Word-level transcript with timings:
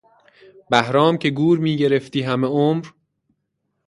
بهرام 0.69 1.17
که 1.17 1.29
گور 1.29 1.59
میگرفتی 1.59 2.21
همه 2.21 2.47
عمر... 2.47 2.87